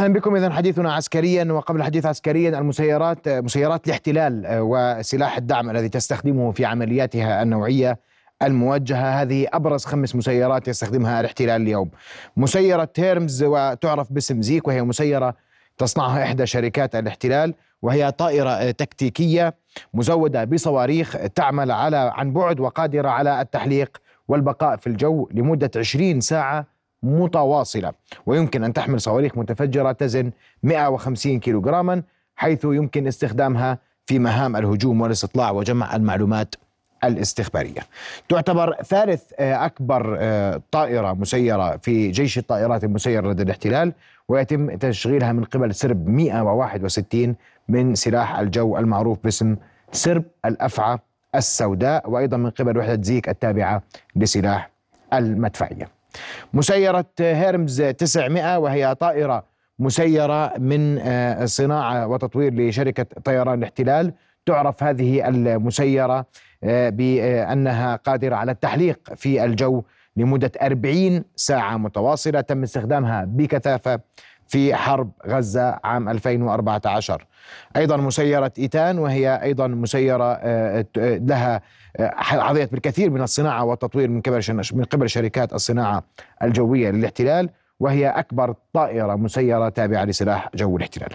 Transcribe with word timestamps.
أهلا 0.00 0.12
بكم 0.12 0.36
اذا 0.36 0.50
حديثنا 0.50 0.92
عسكريا 0.92 1.52
وقبل 1.52 1.80
الحديث 1.80 2.06
عسكريا 2.06 2.58
المسيرات 2.58 3.28
مسيرات 3.28 3.86
الاحتلال 3.86 4.44
وسلاح 4.46 5.36
الدعم 5.36 5.70
الذي 5.70 5.88
تستخدمه 5.88 6.52
في 6.52 6.64
عملياتها 6.64 7.42
النوعية 7.42 7.98
الموجهة 8.42 9.22
هذه 9.22 9.46
أبرز 9.52 9.84
خمس 9.84 10.16
مسيرات 10.16 10.68
يستخدمها 10.68 11.20
الاحتلال 11.20 11.62
اليوم. 11.62 11.90
مسيرة 12.36 12.88
هيرمز 12.98 13.42
وتعرف 13.42 14.12
باسم 14.12 14.42
زيك 14.42 14.68
وهي 14.68 14.82
مسيرة 14.82 15.34
تصنعها 15.78 16.22
إحدى 16.22 16.46
شركات 16.46 16.94
الاحتلال 16.94 17.54
وهي 17.82 18.12
طائرة 18.12 18.70
تكتيكية 18.70 19.54
مزودة 19.94 20.44
بصواريخ 20.44 21.16
تعمل 21.34 21.70
على 21.70 22.12
عن 22.14 22.32
بعد 22.32 22.60
وقادرة 22.60 23.08
على 23.08 23.40
التحليق 23.40 23.98
والبقاء 24.28 24.76
في 24.76 24.86
الجو 24.86 25.28
لمدة 25.32 25.70
20 25.76 26.20
ساعة 26.20 26.66
متواصلة. 27.02 27.92
ويمكن 28.26 28.64
أن 28.64 28.72
تحمل 28.72 29.00
صواريخ 29.00 29.38
متفجرة 29.38 29.92
تزن 29.92 30.30
150 30.62 31.40
كيلوغراما 31.40 32.02
حيث 32.36 32.64
يمكن 32.64 33.06
استخدامها 33.06 33.78
في 34.06 34.18
مهام 34.18 34.56
الهجوم 34.56 35.00
والاستطلاع 35.00 35.50
وجمع 35.50 35.96
المعلومات 35.96 36.54
الاستخبارية. 37.04 37.80
تعتبر 38.28 38.76
ثالث 38.82 39.22
آه، 39.38 39.66
أكبر 39.66 40.16
آه، 40.20 40.60
طائرة 40.70 41.12
مسيرة 41.12 41.76
في 41.76 42.10
جيش 42.10 42.38
الطائرات 42.38 42.84
المسيرة 42.84 43.30
لدى 43.30 43.42
الاحتلال 43.42 43.92
ويتم 44.28 44.76
تشغيلها 44.76 45.32
من 45.32 45.44
قبل 45.44 45.74
سرب 45.74 46.08
161 46.08 47.34
من 47.68 47.94
سلاح 47.94 48.38
الجو 48.38 48.78
المعروف 48.78 49.18
باسم 49.24 49.56
سرب 49.92 50.24
الأفعى 50.44 50.98
السوداء 51.34 52.10
وأيضا 52.10 52.36
من 52.36 52.50
قبل 52.50 52.78
وحدة 52.78 53.02
زيك 53.02 53.28
التابعة 53.28 53.82
لسلاح 54.16 54.70
المدفعية. 55.12 55.99
مسيرة 56.54 57.04
هيرمز 57.20 57.82
900 57.82 58.58
وهي 58.58 58.94
طائرة 58.94 59.44
مسيرة 59.78 60.58
من 60.58 60.98
آه، 60.98 61.44
صناعة 61.44 62.06
وتطوير 62.06 62.54
لشركة 62.54 63.06
طيران 63.24 63.58
الاحتلال. 63.58 64.12
تعرف 64.46 64.82
هذه 64.82 65.28
المسيرة 65.28 66.26
آه، 66.64 66.88
بأنها 66.88 67.96
قادرة 67.96 68.36
على 68.36 68.52
التحليق 68.52 69.14
في 69.14 69.44
الجو 69.44 69.82
لمدة 70.16 70.52
40 70.62 71.24
ساعة 71.36 71.76
متواصلة. 71.76 72.40
تم 72.40 72.62
استخدامها 72.62 73.24
بكثافة 73.24 74.00
في 74.50 74.74
حرب 74.74 75.10
غزة 75.26 75.78
عام 75.84 76.08
2014 76.08 77.26
أيضا 77.76 77.96
مسيرة 77.96 78.52
إيتان 78.58 78.98
وهي 78.98 79.42
أيضا 79.42 79.66
مسيرة 79.66 80.38
آه، 80.42 80.86
لها 80.98 81.62
عضيت 82.32 82.68
آه، 82.68 82.72
بالكثير 82.72 83.10
من 83.10 83.22
الصناعة 83.22 83.64
والتطوير 83.64 84.08
من 84.08 84.20
قبل 84.20 84.62
من 84.72 84.84
قبل 84.84 85.10
شركات 85.10 85.52
الصناعة 85.52 86.04
الجوية 86.42 86.90
للاحتلال 86.90 87.50
وهي 87.80 88.08
أكبر 88.08 88.54
طائرة 88.72 89.14
مسيرة 89.14 89.68
تابعة 89.68 90.04
لسلاح 90.04 90.48
جو 90.54 90.76
الاحتلال. 90.76 91.10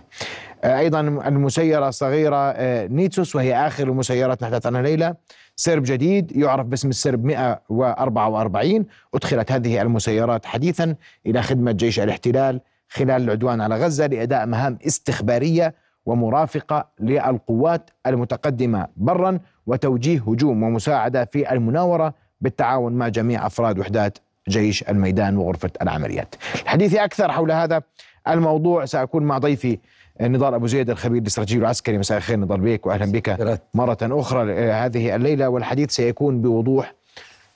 آه، 0.63 0.79
أيضا 0.79 0.99
المسيرة 0.99 1.87
الصغيرة 1.87 2.53
نيتسوس 2.87 3.35
وهي 3.35 3.67
آخر 3.67 3.83
المسيرات 3.83 4.43
نحدث 4.43 4.65
عنها 4.65 4.81
ليلة 4.81 5.15
سرب 5.55 5.83
جديد 5.83 6.37
يعرف 6.37 6.65
باسم 6.65 6.89
السرب 6.89 7.25
144 7.25 8.85
أدخلت 9.15 9.51
هذه 9.51 9.81
المسيرات 9.81 10.45
حديثا 10.45 10.95
إلى 11.25 11.41
خدمة 11.41 11.71
جيش 11.71 11.99
الاحتلال 11.99 12.61
خلال 12.95 13.23
العدوان 13.23 13.61
على 13.61 13.75
غزة 13.75 14.07
لأداء 14.07 14.45
مهام 14.45 14.77
استخبارية 14.87 15.73
ومرافقة 16.05 16.87
للقوات 16.99 17.89
المتقدمة 18.07 18.87
برا 18.97 19.39
وتوجيه 19.67 20.23
هجوم 20.27 20.63
ومساعدة 20.63 21.25
في 21.25 21.51
المناورة 21.51 22.13
بالتعاون 22.41 22.93
مع 22.93 23.07
جميع 23.07 23.45
أفراد 23.45 23.79
وحدات 23.79 24.17
جيش 24.49 24.83
الميدان 24.83 25.37
وغرفة 25.37 25.69
العمليات. 25.81 26.35
الحديث 26.63 26.95
أكثر 26.95 27.31
حول 27.31 27.51
هذا 27.51 27.81
الموضوع. 28.27 28.85
سأكون 28.85 29.23
مع 29.23 29.37
ضيفي 29.37 29.79
نضال 30.21 30.53
أبو 30.53 30.67
زيد 30.67 30.89
الخبير 30.89 31.21
الاستراتيجي 31.21 31.59
العسكري 31.59 31.97
مساء 31.97 32.17
الخير 32.17 32.39
نضال 32.39 32.59
بك 32.59 32.85
وأهلا 32.85 33.11
بك 33.11 33.59
مرة 33.73 33.97
أخرى 34.01 34.53
هذه 34.71 35.15
الليلة. 35.15 35.49
والحديث 35.49 35.91
سيكون 35.91 36.41
بوضوح 36.41 36.93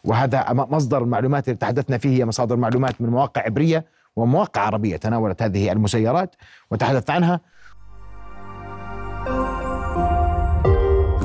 وهذا 0.04 0.46
مصدر 0.54 1.04
المعلومات 1.04 1.48
اللي 1.48 1.58
تحدثنا 1.58 1.98
فيه. 1.98 2.18
هي 2.18 2.26
مصادر 2.26 2.56
معلومات 2.56 3.02
من 3.02 3.10
مواقع 3.10 3.42
عبرية 3.42 3.86
ومواقع 4.20 4.62
عربية 4.62 4.98
تناولت 4.98 5.42
هذه 5.42 5.72
المسيرات 5.72 6.36
وتحدث 6.72 7.10
عنها. 7.10 7.40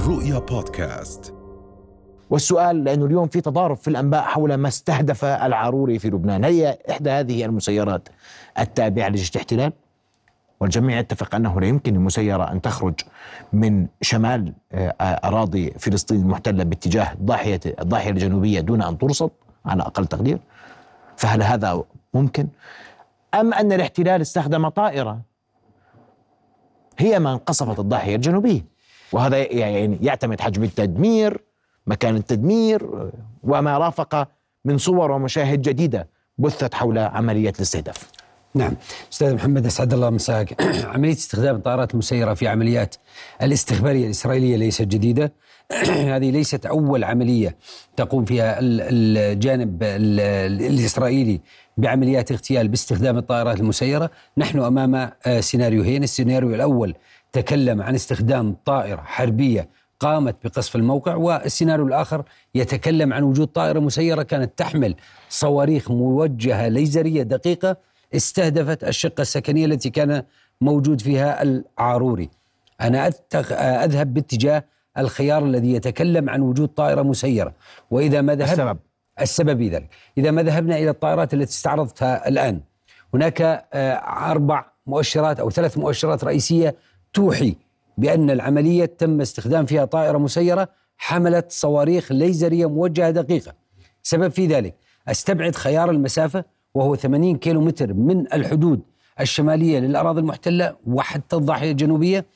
رؤيا 0.07 0.39
بودكاست. 0.39 1.35
والسؤال 2.31 2.85
لأنه 2.85 3.07
اليوم 3.07 3.29
في 3.29 3.41
تضارب 3.41 3.77
في 3.77 3.89
الأنباء 3.89 4.23
حول 4.23 4.55
ما 4.55 4.69
استهدف 4.69 5.25
العاروري 5.25 5.99
في 5.99 6.11
لبنان. 6.11 6.45
هل 6.45 6.53
هي 6.53 6.79
إحدى 6.91 7.11
هذه 7.11 7.45
المسيرات 7.45 8.09
التابعة 8.59 9.09
لجيش 9.09 9.31
الاحتلال؟ 9.31 9.73
والجميع 10.61 10.99
يتفق 10.99 11.35
أنه 11.35 11.61
لا 11.61 11.67
يمكن 11.67 11.93
للمسيرة 11.93 12.53
أن 12.53 12.63
تخرج 12.63 12.95
من 13.53 13.87
شمال 14.03 14.53
آه، 14.73 14.95
أراضي 15.01 15.71
فلسطين 15.71 16.21
المحتلة 16.21 16.65
باتجاه 16.65 17.13
الضاحية 17.13 17.61
الضاحية 17.81 18.11
الجنوبية 18.11 18.61
دون 18.61 18.83
أن 18.83 18.99
ترصد 18.99 19.31
على 19.67 19.83
أقل 19.83 20.07
تقدير. 20.07 20.39
فهل 21.17 21.43
هذا 21.43 21.85
ممكن؟ 22.15 22.49
أم 23.35 23.55
أن 23.55 23.73
الاحتلال 23.73 24.21
استخدم 24.21 24.69
طائرة؟ 24.69 25.21
هي 26.99 27.19
من 27.19 27.39
قصفت 27.39 27.79
الضاحية 27.79 28.17
الجنوبية. 28.17 28.65
وهذا 29.13 29.53
يعني 29.53 29.99
يعتمد 30.03 30.41
حجم 30.41 30.63
التدمير 30.63 31.45
مكان 31.87 32.17
التدمير 32.17 33.11
وما 33.43 33.79
رافق 33.79 34.29
من 34.65 34.79
صور 34.79 35.11
ومشاهد 35.11 35.63
جديدة 35.63 36.09
بثت 36.39 36.75
حول 36.75 36.99
عملية 36.99 37.53
الاستهداف. 37.57 38.11
نعم. 38.57 38.77
أستاذ 39.13 39.35
محمد 39.35 39.67
أسعد 39.67 39.93
الله 39.93 40.11
مساك. 40.11 40.63
عملية 40.95 41.13
استخدام 41.13 41.57
الطائرات 41.57 41.93
المسيره 41.93 42.35
في 42.35 42.49
عمليات 42.49 42.95
الاستخبارية 43.43 44.05
الإسرائيلية 44.05 44.57
ليست 44.57 44.83
جديدة. 44.83 45.33
هذه 46.15 46.31
ليست 46.31 46.67
أول 46.67 47.05
عملية 47.05 47.57
تقوم 47.97 48.25
فيها 48.25 48.59
الجانب 48.61 49.83
الإسرائيلي 49.83 51.41
بعمليات 51.77 52.33
اغتيال 52.33 52.69
باستخدام 52.69 53.19
الطائرات 53.19 53.61
المسيرة، 53.61 54.11
نحن 54.39 54.59
أمام 54.59 54.95
آه، 55.27 55.41
سيناريوهين، 55.41 56.03
السيناريو 56.03 56.55
الأول 56.55 56.95
تكلم 57.33 57.83
عن 57.83 57.95
استخدام 57.95 58.57
طائرة 58.65 59.01
حربية 59.01 59.69
قامت 60.01 60.37
بقصف 60.45 60.77
الموقع 60.77 61.15
والسيناريو 61.15 61.87
الآخر 61.87 62.25
يتكلم 62.55 63.13
عن 63.13 63.23
وجود 63.23 63.47
طائرة 63.47 63.81
مسيرة 63.81 64.23
كانت 64.23 64.59
تحمل 64.59 64.95
صواريخ 65.29 65.91
موجهة 65.91 66.69
ليزرية 66.69 67.23
دقيقة 67.23 67.77
استهدفت 68.15 68.85
الشقة 68.85 69.21
السكنية 69.21 69.67
التي 69.67 69.91
كان 69.91 70.23
موجود 70.61 71.01
فيها 71.01 71.43
العاروري. 71.43 72.31
أنا 72.81 73.11
أذهب 73.85 74.15
باتجاه 74.15 74.65
الخيار 74.99 75.45
الذي 75.45 75.73
يتكلم 75.73 76.31
عن 76.31 76.41
وجود 76.41 76.69
طائرة 76.69 77.03
مسيرة. 77.03 77.55
وإذا 77.91 78.21
ما 78.21 78.35
ذهب 78.35 78.51
السبب. 78.51 78.79
السبب 79.21 79.59
في 79.59 79.69
ذلك. 79.69 79.89
إذا 80.19 80.31
ما 80.31 80.43
ذهبنا 80.43 80.77
إلى 80.77 80.91
الطائرات 80.91 81.35
التي 81.35 81.51
استعرضتها 81.51 82.29
الآن. 82.29 82.61
هناك 83.15 83.43
آه، 83.43 83.93
أربع 84.31 84.65
مؤشرات 84.87 85.41
أو 85.41 85.51
ثلاث 85.51 85.79
مؤشرات 85.79 86.25
رئيسية 86.25 86.77
توحي 87.13 87.57
بأن 87.99 88.31
العملية 88.31 88.85
تم 88.85 89.21
استخدام 89.21 89.67
فيها 89.67 89.85
طائرة 89.85 90.19
مسيرة 90.19 90.69
حملت 90.97 91.53
صواريخ 91.53 92.13
ليزرية 92.13 92.67
موجهة 92.69 93.11
دقيقة. 93.11 93.53
سبب 94.03 94.29
في 94.29 94.47
ذلك. 94.47 94.75
أستبعد 95.09 95.57
خيار 95.57 95.91
المسافة 95.91 96.45
وهو 96.75 96.97
80 96.97 97.37
كيلو 97.37 97.61
متر 97.61 97.95
من 97.95 98.33
الحدود 98.33 98.81
الشمالية 99.21 99.79
للأراضي 99.79 100.21
المحتلة 100.21 100.77
وحتى 100.87 101.37
الضاحية 101.37 101.71
الجنوبية. 101.71 102.27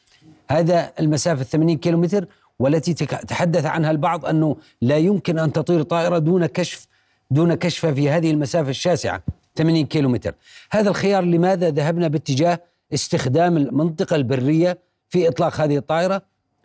هذا 0.51 0.93
المسافة 1.01 1.43
80 1.43 1.77
كيلو 1.77 1.99
متر 1.99 2.27
والتي 2.59 2.95
تحدث 3.05 3.67
عنها 3.67 3.91
البعض 3.91 4.27
أنه 4.27 4.57
لا 4.83 4.97
يمكن 4.97 5.39
أن 5.39 5.53
تطير 5.53 5.83
طائرة 5.83 6.19
دون 6.19 6.47
كشف 6.47 6.87
دون 7.31 7.55
كشف 7.55 7.87
في 7.87 8.11
هذه 8.11 8.31
المسافة 8.31 8.71
الشاسعة 8.71 9.23
80 9.57 9.87
كيلو 9.87 10.09
متر 10.09 10.35
هذا 10.71 10.91
الخيار 10.91 11.25
لماذا 11.25 11.71
ذهبنا 11.71 12.09
باتجاه 12.09 12.61
استخدام 12.95 13.57
المنطقة 13.57 14.17
البرية 14.17 14.79
في 15.09 15.29
إطلاق 15.29 15.61
هذه 15.61 15.77
الطائرة؟ 15.77 16.23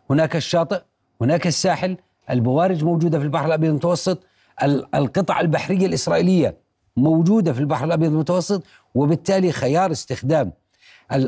هناك 0.09 0.35
الشاطئ 0.35 0.81
هناك 1.21 1.47
الساحل 1.47 1.97
البوارج 2.29 2.83
موجودة 2.83 3.19
في 3.19 3.25
البحر 3.25 3.45
الأبيض 3.45 3.69
المتوسط 3.69 4.23
القطع 4.95 5.39
البحرية 5.39 5.85
الإسرائيلية 5.85 6.62
موجودة 6.97 7.53
في 7.53 7.59
البحر 7.59 7.85
الأبيض 7.85 8.11
المتوسط 8.11 8.63
وبالتالي 8.95 9.51
خيار 9.51 9.91
استخدام 9.91 10.51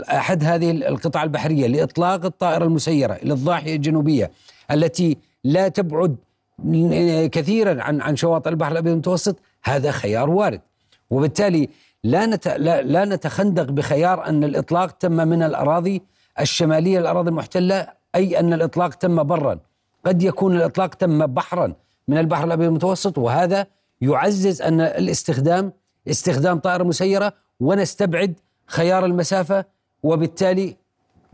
أحد 0.03 0.43
هذه 0.43 0.71
القطع 0.71 1.23
البحرية 1.23 1.67
لإطلاق 1.67 2.25
الطائرة 2.25 2.65
المسيرة 2.65 3.13
إلى 3.13 3.33
الضاحية 3.33 3.75
الجنوبية 3.75 4.31
التي 4.71 5.17
لا 5.43 5.67
تبعد 5.67 6.15
كثيرا 7.31 7.83
عن 7.83 8.01
عن 8.01 8.15
شواطئ 8.15 8.49
البحر 8.49 8.71
الأبيض 8.71 8.91
المتوسط 8.91 9.39
هذا 9.63 9.91
خيار 9.91 10.29
وارد. 10.29 10.61
وبالتالي 11.09 11.69
لا 12.03 12.25
لا, 12.57 12.81
لا 12.81 13.05
نتخندق 13.05 13.63
بخيار 13.63 14.25
أن 14.25 14.43
الإطلاق 14.43 14.91
تم 14.91 15.11
من 15.11 15.43
الأراضي 15.43 16.01
الشمالية 16.39 16.99
الأراضي 16.99 17.29
المحتلة 17.29 17.87
أي 18.15 18.39
أن 18.39 18.53
الإطلاق 18.53 18.89
تم 18.89 19.23
برا. 19.23 19.59
قد 20.05 20.23
يكون 20.23 20.55
الإطلاق 20.55 20.95
تم 20.95 21.25
بحرا 21.25 21.73
من 22.07 22.17
البحر 22.17 22.43
الأبيض 22.43 22.67
المتوسط 22.67 23.17
وهذا 23.17 23.67
يعزز 24.01 24.61
أن 24.61 24.81
الاستخدام 24.81 25.73
استخدام 26.07 26.59
طائرة 26.59 26.83
مسيرة 26.83 27.33
ونستبعد 27.59 28.39
خيار 28.67 29.05
المسافة 29.05 29.65
وبالتالي 30.03 30.77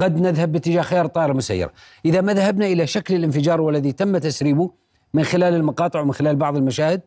قد 0.01 0.19
نذهب 0.19 0.51
باتجاه 0.51 0.81
خيار 0.81 1.05
الطائرة 1.05 1.31
المسيرة. 1.31 1.71
إذا 2.05 2.21
ما 2.21 2.33
ذهبنا 2.33 2.65
إلى 2.65 2.87
شكل 2.87 3.15
الانفجار 3.15 3.61
والذي 3.61 3.91
تم 3.91 4.17
تسريبه 4.17 4.71
من 5.13 5.23
خلال 5.23 5.53
المقاطع 5.53 6.01
ومن 6.01 6.13
خلال 6.13 6.35
بعض 6.35 6.57
المشاهد 6.57 7.01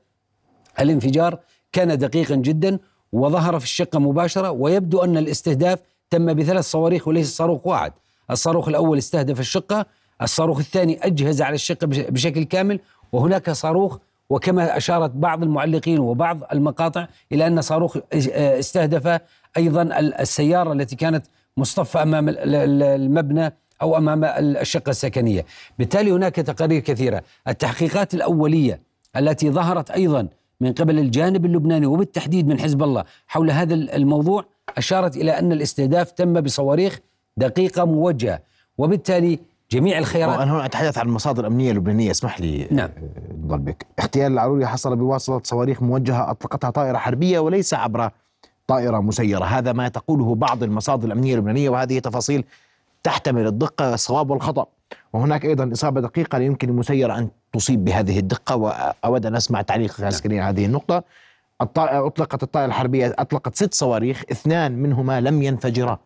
الانفجار 0.80 1.38
كان 1.72 1.98
دقيقا 1.98 2.34
جدا 2.34 2.78
وظهر 3.12 3.58
في 3.58 3.64
الشقة 3.64 3.98
مباشرة 3.98 4.50
ويبدو 4.50 5.04
أن 5.04 5.16
الاستهداف 5.16 5.78
تم 6.10 6.34
بثلاث 6.34 6.64
صواريخ 6.64 7.08
وليس 7.08 7.36
صاروخ 7.36 7.66
واحد. 7.66 7.92
الصاروخ 8.30 8.68
الأول 8.68 8.98
استهدف 8.98 9.40
الشقة 9.40 9.86
الصاروخ 10.22 10.58
الثاني 10.58 11.06
أجهز 11.06 11.42
على 11.42 11.54
الشقة 11.54 11.86
بشكل 11.86 12.44
كامل 12.44 12.80
وهناك 13.12 13.50
صاروخ 13.50 13.98
وكما 14.30 14.76
أشارت 14.76 15.10
بعض 15.10 15.42
المعلقين 15.42 15.98
وبعض 15.98 16.40
المقاطع 16.52 17.06
إلى 17.32 17.46
أن 17.46 17.60
صاروخ 17.60 17.96
استهدف 18.12 19.20
أيضا 19.56 19.82
السيارة 19.98 20.72
التي 20.72 20.96
كانت 20.96 21.26
مصطفى 21.56 22.02
أمام 22.02 22.26
المبنى 22.38 23.52
أو 23.82 23.96
أمام 23.96 24.24
الشقة 24.34 24.90
السكنية. 24.90 25.44
بالتالي 25.78 26.12
هناك 26.12 26.34
تقارير 26.34 26.80
كثيرة. 26.80 27.22
التحقيقات 27.48 28.14
الأولية 28.14 28.80
التي 29.16 29.50
ظهرت 29.50 29.90
أيضا 29.90 30.28
من 30.60 30.72
قبل 30.72 30.98
الجانب 30.98 31.44
اللبناني 31.46 31.86
وبالتحديد 31.86 32.48
من 32.48 32.60
حزب 32.60 32.82
الله 32.82 33.04
حول 33.26 33.50
هذا 33.50 33.74
الموضوع 33.74 34.44
أشارت 34.76 35.16
إلى 35.16 35.38
أن 35.38 35.52
الاستهداف 35.52 36.10
تم 36.10 36.40
بصواريخ 36.40 37.00
دقيقة 37.36 37.84
موجهة. 37.84 38.40
وبالتالي 38.78 39.38
جميع 39.70 39.98
الخيارات. 39.98 40.40
أنا 40.40 40.52
هنا 40.52 40.66
أتحدث 40.66 40.98
عن 40.98 41.06
المصادر 41.06 41.40
الأمنية 41.40 41.70
اللبنانية. 41.70 42.10
اسمح 42.10 42.40
لي 42.40 42.68
نعم. 42.70 42.88
ضلبك 43.46 43.86
اغتيال 44.00 44.32
العروري 44.32 44.66
حصل 44.66 44.96
بواسطة 44.96 45.40
صواريخ 45.44 45.82
موجهة 45.82 46.30
أطلقتها 46.30 46.70
طائرة 46.70 46.98
حربية 46.98 47.38
وليس 47.38 47.74
عبر 47.74 48.10
طائرة 48.66 49.00
مسيرة. 49.00 49.44
هذا 49.44 49.72
ما 49.72 49.88
تقوله 49.88 50.34
بعض 50.34 50.62
المصادر 50.62 51.06
الأمنية 51.06 51.34
اللبنانية 51.34 51.70
وهذه 51.70 51.98
تفاصيل 51.98 52.44
تحتمل 53.02 53.46
الدقة 53.46 53.90
والصواب 53.90 54.30
والخطأ. 54.30 54.66
وهناك 55.12 55.44
أيضا 55.44 55.72
إصابة 55.72 56.00
دقيقة 56.00 56.38
لا 56.38 56.44
يمكن 56.44 56.68
المسيرة 56.68 57.18
أن 57.18 57.28
تصيب 57.52 57.84
بهذه 57.84 58.18
الدقة 58.18 58.56
وأود 58.56 59.26
أن 59.26 59.36
أسمع 59.36 59.62
تعليق 59.62 60.00
عسكري 60.00 60.40
على 60.40 60.60
هذه 60.60 60.66
النقطة. 60.66 61.02
أطلقت 61.60 62.42
الطائرة 62.42 62.66
الحربية 62.66 63.14
أطلقت 63.18 63.54
ست 63.54 63.74
صواريخ 63.74 64.22
اثنان 64.32 64.72
منهما 64.72 65.20
لم 65.20 65.42
ينفجرا. 65.42 65.98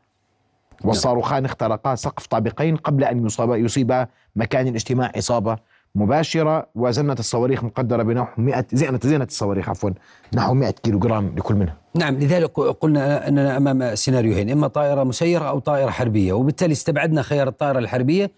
والصاروخان 0.84 1.44
اخترقا 1.44 1.94
سقف 1.94 2.26
طابقين 2.26 2.76
قبل 2.76 3.04
أن 3.04 3.26
يصاب 3.26 3.54
يصيبا 3.54 4.06
مكان 4.36 4.66
الاجتماع. 4.66 5.12
إصابة 5.18 5.56
مباشرة 5.94 6.66
وزنة 6.74 7.16
الصواريخ 7.18 7.64
مقدرة 7.64 8.02
بنحو 8.02 8.42
100 8.42 8.66
زينة 8.72 9.00
زينة 9.02 9.24
الصواريخ 9.24 9.68
عفوا 9.68 9.90
نحو 10.34 10.54
100 10.54 10.70
كيلو 10.70 10.98
جرام 10.98 11.34
لكل 11.36 11.54
منها. 11.54 11.76
نعم 11.94 12.14
لذلك 12.14 12.60
قلنا 12.60 13.28
أننا 13.28 13.56
أمام 13.56 13.94
سيناريوهين 13.94 14.50
إما 14.50 14.68
طائرة 14.68 15.04
مسيرة 15.04 15.44
أو 15.44 15.58
طائرة 15.58 15.90
حربية 15.90 16.32
وبالتالي 16.32 16.72
استبعدنا 16.72 17.22
خيار 17.22 17.48
الطائرة 17.48 17.78
الحربية 17.78 18.30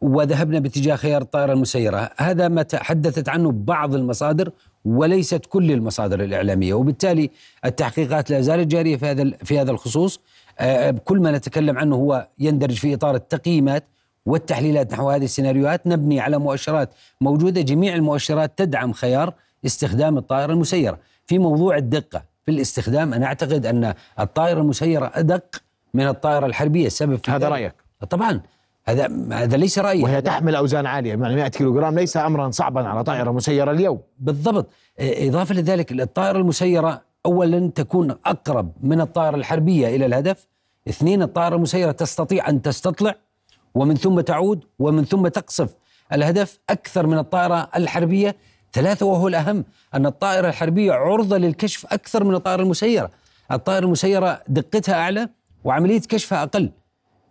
وذهبنا 0.00 0.58
باتجاه 0.58 0.96
خيار 0.96 1.22
الطائرة 1.22 1.52
المسيرة. 1.52 2.10
هذا 2.16 2.48
ما 2.48 2.62
تحدثت 2.62 3.28
عنه 3.28 3.52
بعض 3.52 3.94
المصادر 3.94 4.50
وليست 4.84 5.46
كل 5.46 5.72
المصادر 5.72 6.20
الإعلامية 6.20 6.74
وبالتالي 6.74 7.30
التحقيقات 7.64 8.30
لا 8.30 8.40
زالت 8.40 8.66
جارية 8.66 8.96
في 8.96 9.06
هذا 9.06 9.30
في 9.44 9.60
هذا 9.60 9.70
الخصوص. 9.70 10.20
كل 11.04 11.20
ما 11.20 11.32
نتكلم 11.32 11.78
عنه 11.78 11.96
هو 11.96 12.28
يندرج 12.38 12.74
في 12.74 12.94
إطار 12.94 13.14
التقييمات 13.14 13.84
والتحليلات 14.26 14.92
نحو 14.92 15.10
هذه 15.10 15.24
السيناريوهات 15.24 15.86
نبني 15.86 16.20
على 16.20 16.38
مؤشرات 16.38 16.90
موجودة 17.20 17.60
جميع 17.60 17.94
المؤشرات 17.94 18.58
تدعم 18.58 18.92
خيار 18.92 19.34
استخدام 19.66 20.18
الطائرة 20.18 20.52
المسيرة. 20.52 20.98
في 21.26 21.38
موضوع 21.38 21.76
الدقة 21.76 22.22
في 22.44 22.50
الاستخدام 22.50 23.14
أنا 23.14 23.26
أعتقد 23.26 23.66
أن 23.66 23.94
الطائرة 24.20 24.60
المسيرة 24.60 25.10
أدق 25.14 25.62
من 25.94 26.08
الطائرة 26.08 26.46
الحربية. 26.46 26.86
السبب 26.86 27.16
في 27.24 27.30
هذا 27.30 27.48
رأيك؟ 27.48 27.74
طبعا. 28.10 28.40
هذا 28.86 29.10
هذا 29.32 29.56
ليس 29.56 29.78
رأيي. 29.78 30.02
وهي 30.02 30.22
تحمل 30.22 30.54
أوزان 30.54 30.86
عالية 30.86 31.10
يعني 31.10 31.34
100 31.34 31.48
كيلو 31.48 31.74
جرام 31.74 31.98
ليس 31.98 32.16
أمرا 32.16 32.50
صعبا 32.50 32.88
على 32.88 33.04
طائرة 33.04 33.30
مسيرة 33.30 33.70
اليوم. 33.70 34.00
بالضبط. 34.18 34.66
إضافة 35.00 35.54
لذلك 35.54 35.92
الطائرة 35.92 36.38
المسيرة 36.38 37.02
أولا 37.26 37.70
تكون 37.74 38.10
أقرب 38.26 38.72
من 38.80 39.00
الطائرة 39.00 39.36
الحربية 39.36 39.96
إلى 39.96 40.06
الهدف 40.06 40.46
اثنين 40.88 41.22
الطائرة 41.22 41.56
المسيرة 41.56 41.92
تستطيع 41.92 42.48
أن 42.48 42.62
تستطلع 42.62 43.14
ومن 43.74 43.94
ثم 43.94 44.20
تعود 44.20 44.64
ومن 44.78 45.04
ثم 45.04 45.28
تقصف 45.28 45.74
الهدف 46.12 46.58
أكثر 46.70 47.06
من 47.06 47.18
الطائرة 47.18 47.68
الحربية. 47.76 48.36
ثلاثة 48.72 49.06
وهو 49.06 49.28
الأهم 49.28 49.64
أن 49.94 50.06
الطائرة 50.06 50.48
الحربية 50.48 50.92
عرضة 50.92 51.38
للكشف 51.38 51.86
أكثر 51.86 52.24
من 52.24 52.34
الطائرة 52.34 52.62
المسيرة. 52.62 53.10
الطائرة 53.52 53.84
المسيرة 53.84 54.42
دقتها 54.48 54.94
أعلى 54.94 55.28
وعملية 55.64 56.00
كشفها 56.00 56.42
أقل 56.42 56.70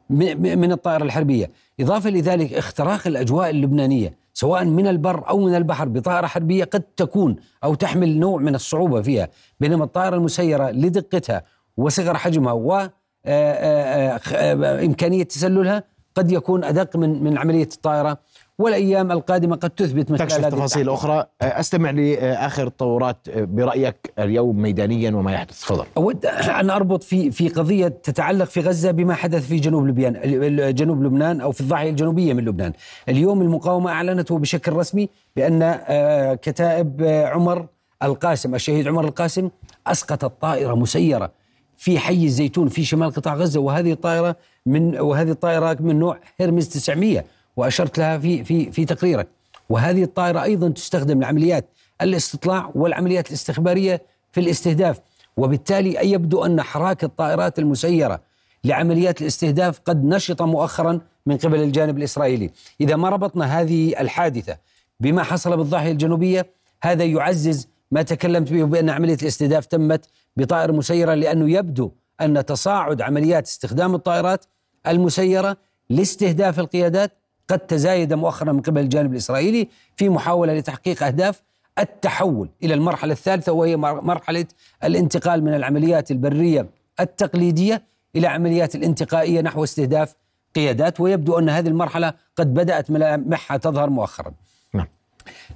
من 0.10 0.72
الطائرة 0.72 1.04
الحربية. 1.04 1.52
إضافة 1.80 2.10
لذلك 2.10 2.54
اختراق 2.54 3.08
الأجواء 3.08 3.50
اللبنانية 3.50 4.23
سواء 4.44 4.66
من 4.66 4.88
البر 4.88 5.30
أو 5.30 5.40
من 5.40 5.56
البحر 5.56 5.88
بطائرة 5.88 6.28
حربية 6.28 6.64
قد 6.64 6.82
تكون 6.82 7.36
أو 7.64 7.76
تحمل 7.76 8.20
نوع 8.20 8.40
من 8.40 8.56
الصعوبة 8.56 9.02
فيها 9.02 9.30
بينما 9.60 9.84
الطائرة 9.84 10.16
المسيرة 10.16 10.72
لدقتها 10.72 11.44
وصغر 11.78 12.18
حجمها 12.18 12.54
وإمكانية 12.54 12.92
آه، 13.26 14.18
آه، 14.18 15.22
آه، 15.22 15.24
تسللها 15.24 15.84
قد 16.16 16.32
يكون 16.32 16.64
أدق 16.64 16.98
من 16.98 17.24
من 17.24 17.38
عملية 17.38 17.70
الطائرة. 17.74 18.18
والأيام 18.60 19.12
القادمة 19.12 19.56
قد 19.56 19.70
تثبت 19.70 20.12
مثل 20.12 20.26
تكشف 20.26 20.46
تفاصيل 20.46 20.90
أخرى. 20.90 21.26
أستمع 21.42 21.90
لآخر 21.92 22.68
التطورات 22.68 23.18
برأيك 23.36 24.14
اليوم 24.20 24.62
ميدانيا 24.62 25.12
وما 25.12 25.34
يحدث. 25.34 25.62
تفضل. 25.62 25.86
أود 25.98 26.26
أن 26.26 26.70
أربط 26.70 27.04
في 27.04 27.32
في 27.32 27.50
قضية 27.50 27.88
تتعلق 27.88 28.46
في 28.46 28.60
غزة 28.60 28.92
بما 28.92 29.14
حدث 29.14 29.48
في 29.48 29.56
جنوب 29.56 29.88
لبنان 29.88 30.76
جنوب 30.76 31.04
لبنان 31.04 31.42
أو 31.42 31.52
في 31.52 31.62
الضاحية 31.62 31.90
الجنوبية 31.90 32.34
من 32.34 32.46
لبنان. 32.46 32.74
اليوم 33.10 33.42
المقاومة 33.42 33.92
أعلنت 33.92 34.34
بشكل 34.34 34.74
رسمي 34.74 35.10
بأن 35.36 35.62
آه، 35.64 36.34
كتائب 36.34 37.02
آه، 37.02 37.28
عمر 37.28 37.68
القاسم 38.04 38.56
الشهيد 38.56 38.88
عمر 38.88 39.06
القاسم 39.06 39.50
اسقطت 39.88 40.42
طائره 40.42 40.76
مسيرة 40.76 41.32
في 41.78 42.00
حي 42.00 42.26
الزيتون 42.26 42.68
في 42.68 42.84
شمال 42.84 43.12
قطاع 43.12 43.36
غزة 43.36 43.60
وهذه 43.60 43.92
الطائرة 43.92 44.36
من 44.66 45.00
وهذه 45.00 45.32
الطائرة 45.32 45.78
من 45.80 46.00
نوع 46.00 46.18
هيرمز 46.38 46.68
900 46.70 47.24
وأشرت 47.58 47.98
لها 47.98 48.18
في 48.18 48.44
في 48.44 48.72
في 48.72 48.86
تقريرك. 48.86 49.28
وهذه 49.70 50.04
الطائرة 50.04 50.44
أيضا 50.44 50.70
تستخدم 50.70 51.22
لعمليات 51.22 51.70
الاستطلاع 52.02 52.72
والعمليات 52.76 53.28
الاستخبارية 53.28 54.02
في 54.32 54.40
الاستهداف. 54.40 55.00
وبالتالي 55.38 56.12
يبدو 56.12 56.46
أن 56.46 56.62
حراك 56.62 57.04
الطائرات 57.04 57.60
المسيرة 57.60 58.22
لعمليات 58.64 59.22
الاستهداف 59.22 59.80
قد 59.86 60.06
نشط 60.06 60.42
مؤخرا 60.42 61.00
من 61.26 61.38
قبل 61.38 61.64
الجانب 61.64 61.98
الإسرائيلي، 61.98 62.52
إذا 62.82 62.96
ما 62.96 63.10
ربطنا 63.10 63.62
هذه 63.62 64.00
الحادثة 64.00 64.58
بما 65.00 65.24
حصل 65.24 65.58
بالضاحية 65.58 65.92
الجنوبية 65.92 66.50
هذا 66.84 67.04
يعزز 67.04 67.68
ما 67.92 68.02
تكلمت 68.02 68.52
به 68.52 68.64
بأن 68.64 68.90
عملية 68.90 69.18
الاستهداف 69.22 69.66
تمت 69.66 70.06
بطائره 70.38 70.72
مسيرة 70.72 71.14
لأنه 71.14 71.52
يبدو 71.52 71.92
أن 72.22 72.46
تصاعد 72.46 73.02
عمليات 73.02 73.48
استخدام 73.48 73.96
الطائرات 73.96 74.46
المسيرة 74.88 75.58
لاستهداف 75.90 76.60
القيادات 76.60 77.12
قد 77.48 77.60
تزايد 77.60 78.14
مؤخرا 78.14 78.52
من 78.52 78.62
قبل 78.62 78.82
الجانب 78.82 79.12
الإسرائيلي 79.12 79.68
في 79.96 80.10
محاولة 80.10 80.54
لتحقيق 80.54 81.04
أهداف 81.04 81.42
التحول 81.80 82.50
إلى 82.64 82.74
المرحلة 82.74 83.14
الثالثة 83.14 83.52
وهي 83.52 83.78
مرحلة 83.78 84.46
الانتقال 84.84 85.44
من 85.44 85.54
العمليات 85.54 86.12
البرية 86.12 86.70
التقليدية 87.00 87.84
إلى 88.16 88.28
عمليات 88.28 88.76
الانتقائية 88.76 89.42
نحو 89.42 89.64
استهداف 89.64 90.16
قيادات 90.56 91.00
ويبدو 91.00 91.40
أن 91.40 91.50
هذه 91.50 91.68
المرحلة 91.68 92.14
قد 92.36 92.54
بدأت 92.54 92.92
ملامحها 92.92 93.58
تظهر 93.58 93.90
مؤخرا. 93.90 94.34
نعم. 94.74 94.88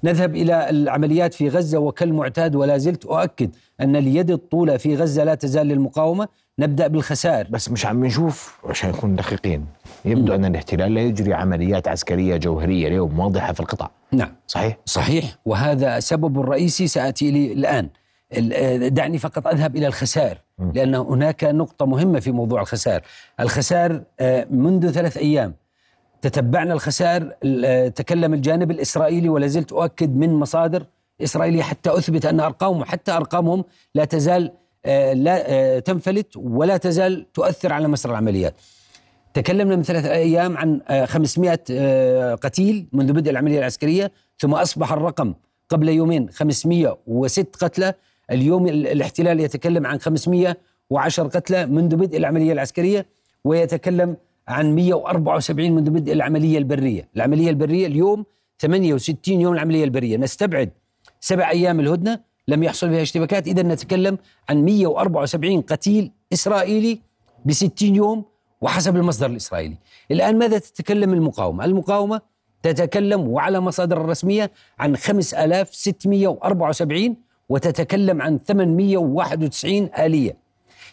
نذهب 0.04 0.36
إلى 0.36 0.70
العمليات 0.70 1.34
في 1.34 1.50
غزة 1.50 1.78
وكالمعتاد 1.78 2.56
ولا 2.56 2.78
زلت 2.78 3.06
أؤكد 3.06 3.56
أن 3.82 3.96
اليد 3.96 4.32
الطولى 4.32 4.80
في 4.80 4.96
غزة 4.96 5.24
لا 5.24 5.36
تزال 5.36 5.68
للمقاومة 5.68 6.28
نبدأ 6.60 6.88
بالخسائر. 6.88 7.48
بس 7.50 7.72
مش 7.72 7.86
عم 7.86 8.06
نشوف 8.06 8.58
عشان 8.66 8.90
نكون 8.90 9.16
دقيقين. 9.16 9.66
يبدو 10.06 10.36
أن 10.36 10.46
الاحتلال 10.46 10.94
لا 10.94 11.02
يجري 11.02 11.34
عمليات 11.34 11.88
عسكرية 11.88 12.38
جوهرية 12.38 12.88
اليوم 12.88 13.20
واضحة 13.20 13.54
في 13.54 13.60
القطاع. 13.60 13.92
نعم. 14.12 14.36
صحيح؟ 14.48 14.78
صحيح. 14.86 15.36
وهذا 15.46 16.00
سبب 16.00 16.40
الرئيسي 16.40 16.88
سأتي 16.88 17.32
لي 17.32 17.54
الآن. 17.54 17.90
دعني 18.94 19.18
فقط 19.18 19.48
أذهب 19.48 19.76
إلى 19.76 19.88
الخسائر 19.88 20.38
لأن 20.74 20.96
هناك 20.96 21.44
نقطة 21.44 21.86
مهمة 21.86 22.20
في 22.20 22.32
موضوع 22.32 22.62
الخسائر. 22.62 23.02
الخسائر 23.40 24.04
آه، 24.20 24.48
منذ 24.52 24.92
ثلاث 24.92 25.18
أيام 25.18 25.54
تتبعنا 26.22 26.74
الخسائر 26.74 27.36
آه، 27.66 27.88
تكلم 27.88 28.34
الجانب 28.34 28.72
الإسرائيلي 28.72 29.30
ولا 29.30 29.48
زلت 29.48 29.72
أؤكد 29.72 30.16
من 30.16 30.34
مصادر 30.34 30.86
إسرائيلية 31.24 31.62
حتى 31.62 31.98
أثبت 31.98 32.26
أن 32.26 32.40
أرقامهم 32.40 32.84
حتى 32.84 33.12
أرقامهم 33.12 33.64
لا 33.96 34.06
تزال 34.06 34.44
آه، 34.46 34.52
لا 35.14 35.44
آه، 35.52 35.80
تنفلت 35.80 36.38
ولا 36.38 36.78
تزال 36.78 37.32
تؤثر 37.34 37.74
على 37.74 37.88
مسار 37.88 38.12
العمليات. 38.12 38.56
تكلمنا 39.34 39.76
من 39.76 39.84
ثلاثة 39.84 40.12
أيام 40.12 40.58
عن 40.58 40.82
500 41.06 41.60
آه، 41.72 42.36
قتيل 42.36 42.88
منذ 42.94 43.14
بدء 43.14 43.32
العملية 43.32 43.60
العسكرية 43.60 44.12
ثم 44.38 44.54
أصبح 44.54 44.92
الرقم 44.94 45.34
قبل 45.70 45.90
يومين 45.90 46.30
506 46.30 47.58
قتلى. 47.60 47.94
اليوم 48.32 48.68
الاحتلال 48.68 49.40
يتكلم 49.40 49.86
عن 49.86 50.00
500 50.00 50.58
110 50.92 51.28
قتلى 51.28 51.66
منذ 51.66 51.96
بدء 51.96 52.18
العملية 52.18 52.54
العسكرية 52.54 53.06
ويتكلم 53.44 54.18
عن 54.48 54.76
174 54.76 55.72
منذ 55.72 55.90
بدء 55.90 56.14
العملية 56.14 56.58
البرية. 56.58 57.10
العملية 57.16 57.50
البرية 57.50 57.88
اليوم 57.88 58.26
68 58.60 59.42
يوم 59.42 59.54
العملية 59.54 59.84
البرية. 59.84 60.18
نستبعد 60.18 60.70
سبع 61.20 61.50
أيام 61.50 61.80
الهدنة 61.80 62.20
لم 62.48 62.64
يحصل 62.64 62.90
فيها 62.90 63.02
اشتباكات. 63.02 63.48
إذا 63.48 63.64
نتكلم 63.64 64.18
عن 64.50 64.66
174 64.66 65.62
قتيل 65.62 66.12
إسرائيلي 66.34 67.00
ب 67.46 67.52
60 67.52 67.96
يوم 67.96 68.26
وحسب 68.62 68.96
المصدر 68.96 69.30
الإسرائيلي. 69.30 69.78
الآن 70.12 70.38
ماذا 70.38 70.58
تتكلم 70.58 71.14
المقاومة؟ 71.14 71.66
المقاومة 71.66 72.22
تتكلم 72.64 73.28
وعلى 73.28 73.60
مصادر 73.60 74.02
الرسمية 74.02 74.52
عن 74.80 74.98
5674 74.98 77.16
وتتكلم 77.50 78.22
عن 78.22 78.40
891 78.40 79.90
آلية. 80.00 80.38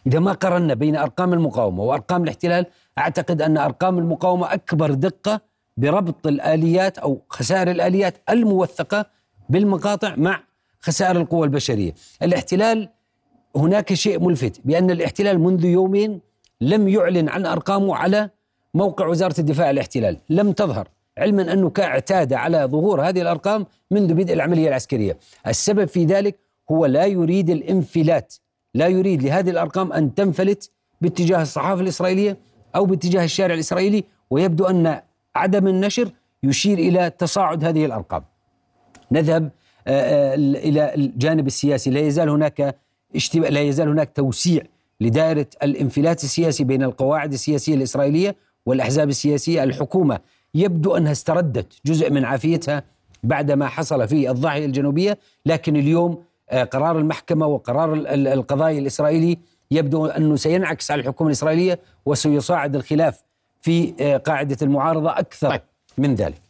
إذا 0.07 0.19
ما 0.19 0.33
قرنا 0.33 0.75
بين 0.75 0.97
أرقام 0.97 1.33
المقاومة 1.33 1.83
وأرقام 1.83 2.23
الاحتلال 2.23 2.67
أعتقد 2.99 3.43
أن 3.43 3.59
أرقام 3.59 3.99
المقاومة 3.99 4.55
أكبر 4.55 4.95
دقة 4.95 5.41
بربط 5.77 6.27
الآليات 6.27 6.99
أو 6.99 7.23
خسائر 7.29 7.71
الآليات 7.71 8.15
الموثقة 8.31 9.07
بالمقاطع 9.49 10.15
مع 10.17 10.41
خسائر 10.85 11.17
القوى 11.17 11.45
البشرية. 11.45 11.95
الاحتلال 12.23 12.89
هناك 13.57 13.95
شيء 13.95 14.21
ملفت 14.21 14.61
بأن 14.65 14.91
الاحتلال 14.91 15.41
منذ 15.41 15.65
يومين 15.65 16.21
لم 16.61 16.89
يعلن 16.89 17.29
عن 17.29 17.47
أرقامه 17.47 17.97
على 17.97 18.31
موقع 18.75 19.07
وزارة 19.07 19.41
الدفاع 19.41 19.71
الاحتلال. 19.71 20.17
لم 20.31 20.53
تظهر 20.53 20.89
علما 21.19 21.53
أنه 21.53 21.73
اعتاد 21.79 22.33
على 22.33 22.59
ظهور 22.65 23.09
هذه 23.09 23.21
الأرقام 23.21 23.67
منذ 23.91 24.15
بدء 24.15 24.33
العملية 24.35 24.69
العسكرية. 24.69 25.19
السبب 25.47 25.85
في 25.85 26.05
ذلك 26.05 26.39
هو 26.71 26.87
لا 26.87 27.07
يريد 27.07 27.51
الانفلات 27.51 28.35
لا 28.75 28.87
يريد 28.87 29.23
لهذه 29.23 29.51
الأرقام 29.51 29.93
أن 29.93 30.15
تنفلت 30.15 30.71
باتجاه 31.01 31.43
الصحافة 31.43 31.81
الإسرائيلية 31.81 32.37
أو 32.77 32.85
باتجاه 32.85 33.25
الشارع 33.25 33.55
الإسرائيلي 33.55 34.05
ويبدو 34.31 34.65
أن 34.65 35.01
عدم 35.37 35.69
النشر 35.69 36.11
يشير 36.43 36.79
إلى 36.79 37.11
تصاعد 37.11 37.65
هذه 37.65 37.85
الأرقام. 37.85 38.23
نذهب 39.13 39.51
آه، 39.87 40.33
آه، 40.33 40.35
إلى 40.35 40.95
الجانب 40.95 41.47
السياسي. 41.47 41.91
لا 41.91 42.01
يزال 42.01 42.29
هناك 42.29 42.77
لا 43.35 43.61
يزال 43.61 43.89
هناك 43.89 44.11
توسيع 44.15 44.63
لدائرة 45.01 45.47
الانفلات 45.63 46.25
السياسي 46.25 46.65
بين 46.65 46.83
القواعد 46.83 47.33
السياسية 47.33 47.75
الإسرائيلية 47.75 48.37
والأحزاب 48.67 49.09
السياسية. 49.09 49.65
الحكومة 49.65 50.19
يبدو 50.55 50.97
أنها 50.97 51.13
استردت 51.13 51.67
جزء 51.87 52.11
من 52.11 52.25
عافيتها 52.25 52.83
بعدما 53.23 53.69
حصل 53.69 54.09
في 54.09 54.31
الضاحية 54.31 54.65
الجنوبية 54.67 55.19
لكن 55.47 55.77
اليوم 55.77 56.23
آه، 56.51 56.65
قرار 56.65 56.99
المحكمة 56.99 57.47
وقرار 57.47 57.95
القضاء 58.15 58.79
الإسرائيلي 58.79 59.39
يبدو 59.71 60.07
أنه 60.07 60.37
سينعكس 60.37 60.91
على 60.91 61.01
الحكومة 61.01 61.29
الإسرائيلية 61.29 61.79
وسيصاعد 62.07 62.77
الخلاف 62.77 63.23
في 63.61 63.93
قاعدة 64.27 64.57
المعارضة 64.63 65.11
أكثر 65.11 65.51
طيب. 65.51 65.61
من 65.99 66.15
ذلك. 66.15 66.41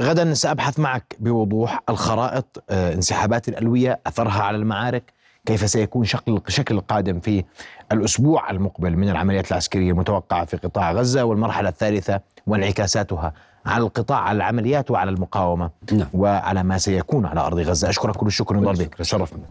غدا 0.00 0.34
سأبحث 0.34 0.78
معك 0.78 1.16
بوضوح 1.20 1.80
الخرائط 1.88 2.64
انسحابات 2.70 3.48
الألوية 3.48 4.00
أثرها 4.06 4.42
على 4.42 4.56
المعارك 4.56 5.12
كيف 5.46 5.70
سيكون 5.70 6.04
شكل 6.04 6.40
شكل 6.48 6.74
القادم 6.74 7.20
في 7.20 7.44
الأسبوع 7.92 8.50
المقبل 8.50 8.96
من 8.96 9.08
العمليات 9.08 9.50
العسكرية 9.50 9.90
المتوقعة 9.90 10.44
في 10.44 10.56
قطاع 10.56 10.92
غزة 10.92 11.24
والمرحلة 11.24 11.68
الثالثة 11.68 12.20
وانعكاساتها 12.46 13.32
على 13.66 13.84
القطاع 13.84 14.18
على 14.18 14.36
العمليات 14.36 14.90
وعلى 14.90 15.10
المقاومة 15.10 15.70
نعم. 15.92 16.08
وعلى 16.14 16.62
ما 16.62 16.78
سيكون 16.78 17.26
على 17.26 17.40
أرض 17.40 17.58
غزة. 17.58 17.88
أشكرك 17.88 18.16
كل 18.16 18.26
الشكر 18.26 18.56
نضال 18.56 18.76
بك 18.76 19.02
شرفنا. 19.02 19.44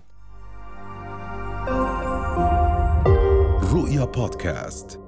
رؤيا 3.74 4.06
بودكاست. 4.06 5.07